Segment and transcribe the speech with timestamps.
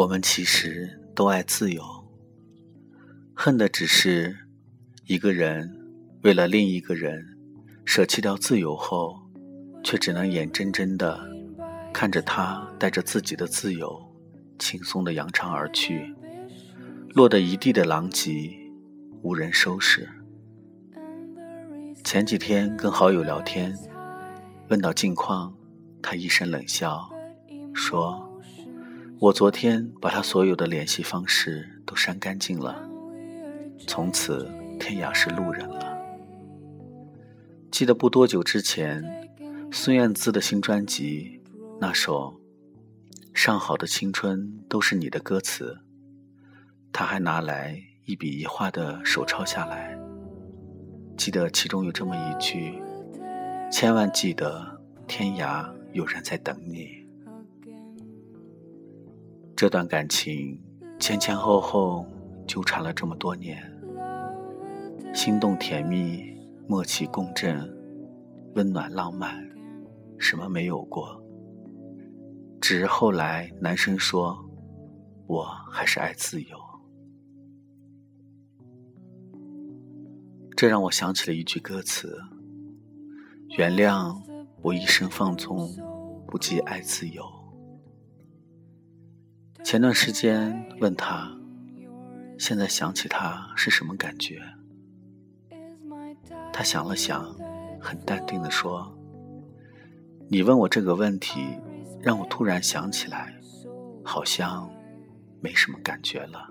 [0.00, 1.84] 我们其实都爱自由，
[3.34, 4.34] 恨的只是
[5.04, 5.70] 一个人
[6.22, 7.22] 为了另一个人
[7.84, 9.20] 舍弃掉自由后，
[9.84, 11.20] 却只能眼睁睁的
[11.92, 14.00] 看着他带着自己的自由
[14.58, 16.10] 轻松的扬长而去，
[17.10, 18.58] 落得一地的狼藉，
[19.20, 20.08] 无人收拾。
[22.02, 23.76] 前几天跟好友聊天，
[24.70, 25.54] 问到近况，
[26.00, 27.06] 他一声冷笑，
[27.74, 28.29] 说。
[29.20, 32.88] 我昨天把他所有的联系方式都删干净了，
[33.86, 35.94] 从此天涯是路人了。
[37.70, 39.04] 记得不多久之前，
[39.70, 41.42] 孙燕姿的新专辑
[41.78, 42.40] 那首
[43.38, 45.80] 《上好的青春都是你》的歌词，
[46.90, 49.98] 他还拿来一笔一画的手抄下来。
[51.18, 52.80] 记得其中有这么一句
[53.70, 56.98] ：“千万记得，天涯有人在等你。”
[59.60, 60.58] 这段感情
[60.98, 62.06] 前前后后
[62.48, 63.62] 纠缠了这么多年，
[65.12, 66.34] 心动甜蜜，
[66.66, 67.70] 默契共振，
[68.54, 69.46] 温暖浪漫，
[70.16, 71.22] 什么没有过？
[72.58, 74.34] 只是后来男生说，
[75.26, 76.56] 我还是爱自由。
[80.56, 82.18] 这让我想起了一句歌词：
[83.58, 84.18] 原谅
[84.62, 85.68] 我一生放纵，
[86.26, 87.22] 不羁爱自由。
[89.62, 91.30] 前段时间问他，
[92.38, 94.40] 现在想起他是什么感觉？
[96.52, 97.24] 他想了想，
[97.80, 98.92] 很淡定的说
[100.28, 101.56] ：“你问我这个问题，
[102.02, 103.32] 让我突然想起来，
[104.02, 104.68] 好像
[105.40, 106.48] 没什么感觉了。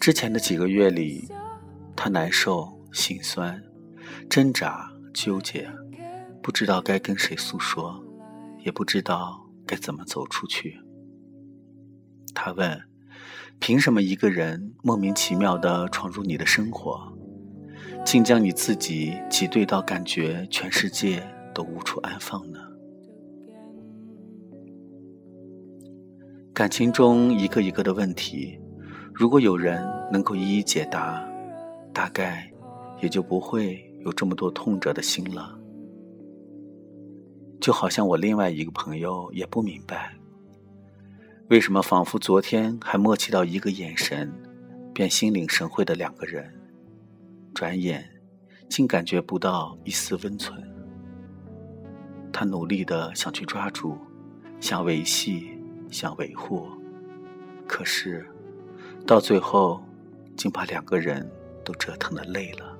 [0.00, 1.28] 之前的几个月里，
[1.94, 3.62] 他难受、心酸、
[4.30, 5.68] 挣扎、纠结，
[6.42, 8.02] 不知道该跟谁诉说，
[8.64, 10.80] 也不知道该怎么走出去。”
[12.34, 12.80] 他问
[13.60, 17.00] ：“凭什么一个人莫名其妙的闯入你的生活，
[18.04, 21.22] 竟将你自己挤兑到感觉全世界
[21.54, 22.58] 都无处安放呢？”
[26.52, 28.58] 感情中一个一个的问题，
[29.12, 31.26] 如果有人能够一一解答，
[31.92, 32.48] 大概
[33.00, 35.58] 也就不会有这么多痛着的心了。
[37.60, 40.14] 就好像我另外一个朋友也不明白。
[41.48, 44.32] 为什么仿佛昨天还默契到一个眼神，
[44.94, 46.50] 便心领神会的两个人，
[47.52, 48.02] 转眼
[48.66, 50.58] 竟感觉不到一丝温存？
[52.32, 53.98] 他努力的想去抓住，
[54.58, 55.50] 想维系，
[55.90, 56.66] 想维护，
[57.68, 58.26] 可是
[59.06, 59.84] 到最后，
[60.38, 61.30] 竟把两个人
[61.62, 62.73] 都折腾的累了。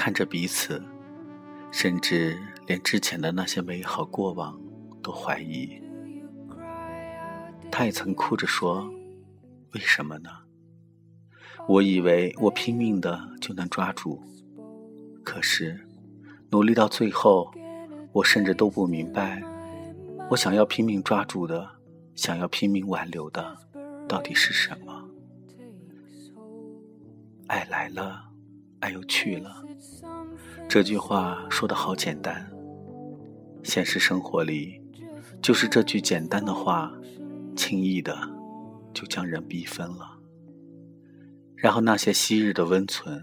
[0.00, 0.82] 看着彼此，
[1.70, 4.58] 甚至连之前的那些美好过往
[5.02, 5.78] 都怀疑。
[7.70, 8.90] 他也曾哭着说
[9.74, 10.30] ：“为什么呢？
[11.68, 14.18] 我以为我拼命的就能抓住，
[15.22, 15.78] 可是
[16.50, 17.52] 努力到最后，
[18.12, 19.42] 我甚至都不明白，
[20.30, 21.72] 我想要拼命抓住的，
[22.14, 23.54] 想要拼命挽留的，
[24.08, 25.10] 到底是什么？
[27.48, 28.28] 爱来了。”
[28.80, 29.62] 爱又去了，
[30.70, 32.48] 这句话说的好简单。
[33.64, 34.80] 现实生活里，
[35.42, 36.92] 就是这句简单的话，
[37.56, 38.16] 轻易的
[38.94, 40.16] 就将人逼疯了。
[41.56, 43.20] 然后那些昔日的温存，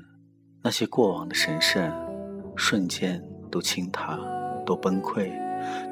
[0.62, 1.90] 那些过往的神圣，
[2.58, 4.20] 瞬间都倾塌，
[4.66, 5.32] 都崩溃，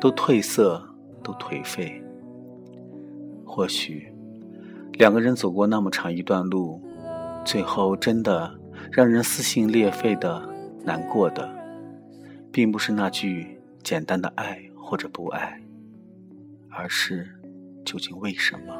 [0.01, 0.85] 都褪色，
[1.23, 2.03] 都颓废。
[3.45, 4.13] 或许，
[4.91, 6.83] 两个人走过那么长一段路，
[7.45, 8.59] 最后真的。
[8.91, 10.47] 让人撕心裂肺的、
[10.85, 11.49] 难过的，
[12.51, 15.59] 并不是那句简单的爱或者不爱，
[16.69, 17.27] 而是
[17.83, 18.73] 究竟为什么？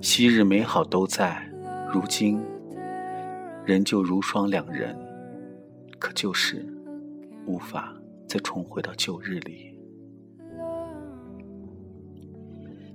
[0.00, 1.46] 昔日美好都在，
[1.92, 2.42] 如今
[3.66, 4.96] 仍旧如霜两人，
[5.98, 6.66] 可就是
[7.46, 7.94] 无法
[8.26, 9.78] 再重回到旧日里。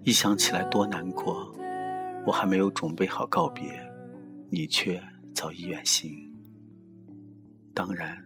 [0.03, 1.53] 一想起来多难过，
[2.25, 3.65] 我还没有准备好告别，
[4.49, 4.99] 你却。
[5.31, 6.28] 早已远行。
[7.79, 8.25] 当然，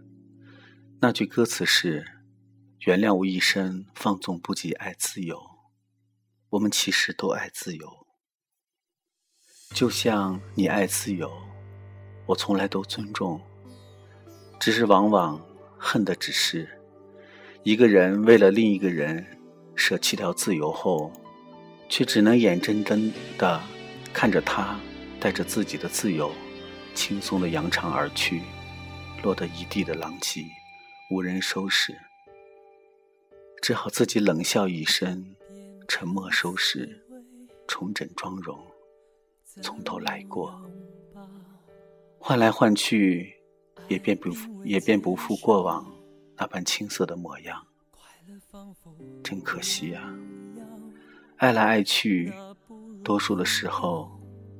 [0.99, 2.03] 那句歌词是
[2.87, 5.39] “原谅我一生放纵不羁爱自由”。
[6.49, 7.87] 我们其实都爱自由，
[9.69, 11.31] 就像你爱自由，
[12.25, 13.39] 我从来都尊重。
[14.59, 15.39] 只是往往
[15.77, 16.67] 恨的只是
[17.61, 19.23] 一个人为了另一个人
[19.75, 21.13] 舍弃掉自由后，
[21.87, 23.61] 却只能眼睁睁的
[24.11, 24.79] 看着他
[25.19, 26.31] 带着自己的自由，
[26.95, 28.41] 轻松的扬长而去，
[29.23, 30.43] 落得一地的狼藉，
[31.09, 31.97] 无人收拾，
[33.61, 35.33] 只好自己冷笑一声，
[35.87, 37.01] 沉默收拾，
[37.65, 38.59] 重整妆容，
[39.61, 40.61] 从头来过。
[42.19, 43.33] 换来换去，
[43.87, 44.29] 也便不
[44.65, 45.89] 也便不复过往
[46.35, 47.65] 那般青涩的模样。
[49.23, 50.13] 真可惜呀，
[51.37, 52.33] 爱来爱去，
[53.05, 54.11] 多数的时候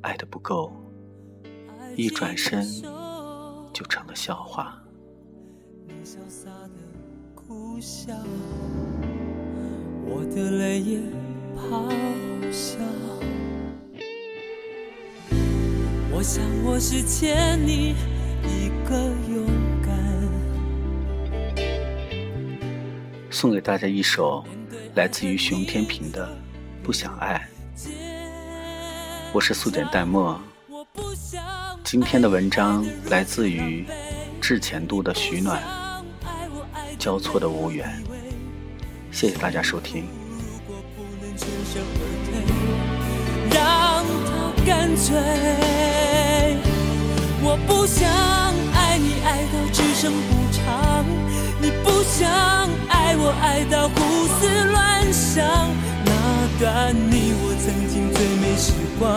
[0.02, 0.74] 爱的不够，
[1.98, 2.64] 一转身
[3.74, 4.80] 就成了笑话。
[5.88, 6.80] 你潇洒的
[7.34, 8.14] 哭笑
[10.06, 11.00] 我的泪也
[11.58, 11.90] 咆
[12.52, 12.78] 哮。
[16.16, 17.96] 我想我是欠你
[18.44, 18.96] 一个
[19.34, 19.46] 勇
[19.82, 19.94] 敢。
[23.32, 24.46] 送给大家一首
[24.96, 26.28] 来自于熊天平的
[26.86, 27.50] 《不想爱》。
[29.34, 30.40] 我是素简淡漠。
[31.94, 33.86] 今天的文章来自于
[34.42, 35.62] 致前度的许暖，
[36.98, 37.88] 交错的无缘。
[39.12, 40.04] 谢谢大家收听。
[44.66, 45.14] 干脆，
[47.44, 48.10] 我不想
[48.74, 51.06] 爱你爱到只剩不长，
[51.62, 52.28] 你不想
[52.90, 55.46] 爱我爱到胡思乱想，
[56.06, 56.12] 那
[56.60, 59.14] 段你我曾经最美时光，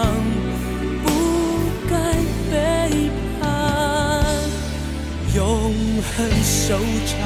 [6.17, 7.19] 很收场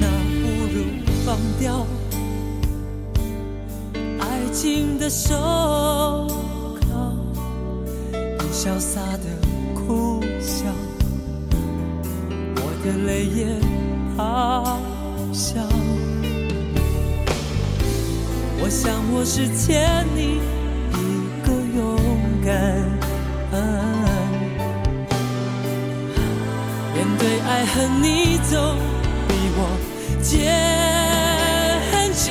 [0.00, 0.08] 那
[0.42, 0.84] 不如
[1.24, 1.86] 放掉
[4.18, 5.81] 爱情的手。
[12.84, 13.46] 的泪也
[14.16, 14.76] 咆
[15.32, 15.54] 哮。
[18.60, 20.40] 我想我是欠你
[20.90, 21.00] 一
[21.46, 21.80] 个勇
[22.44, 22.50] 敢，
[26.92, 28.76] 面对爱恨你走
[29.28, 29.58] 比我
[30.20, 30.30] 坚
[32.12, 32.30] 强，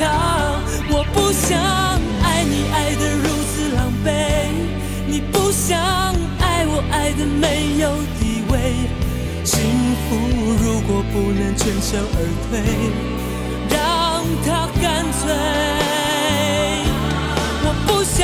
[0.90, 1.50] 我不想
[2.24, 2.44] 爱。
[2.44, 4.10] 你爱的如此狼狈，
[5.08, 5.80] 你不想
[6.40, 7.88] 爱我爱的没有
[8.20, 8.22] 地
[8.52, 9.01] 位。
[9.52, 9.60] 幸
[10.08, 10.16] 福
[10.64, 12.18] 如果不能全身而
[12.48, 12.50] 退，
[13.70, 13.76] 让
[14.46, 14.48] 它
[14.82, 15.22] 干脆。
[17.64, 18.18] 我不想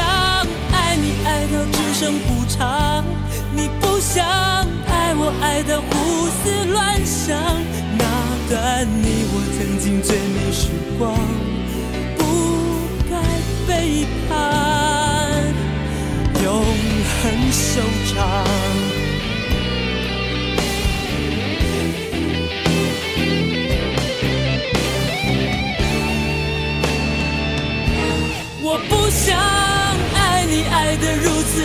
[0.71, 3.03] 爱你爱到只剩补偿，
[3.53, 4.25] 你不想
[4.87, 5.91] 爱我爱到胡
[6.31, 7.37] 思乱想，
[7.97, 8.01] 那
[8.49, 11.13] 段你我曾经最美时光。
[12.17, 12.23] 不
[13.09, 13.11] 该
[13.67, 14.31] 背叛，
[16.41, 16.45] 永
[17.21, 17.81] 恒收
[18.15, 18.86] 场。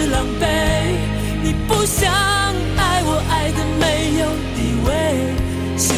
[0.06, 0.44] 狼狈，
[1.42, 2.10] 你不想
[2.76, 3.82] 爱我爱的没
[4.20, 4.22] 有
[4.56, 4.88] 地位。
[5.76, 5.90] 幸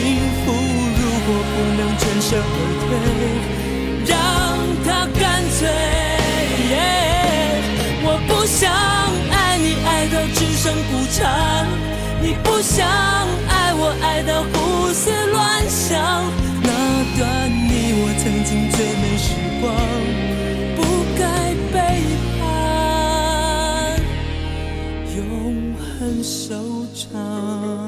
[0.44, 0.52] 福
[0.98, 2.42] 如果不能全身而
[2.88, 2.90] 退。
[5.12, 5.68] 干脆，
[8.02, 8.62] 我不想
[9.30, 11.22] 爱你爱到只剩不长，
[12.22, 12.86] 你不想
[13.48, 14.42] 爱我爱到
[26.24, 27.83] 收场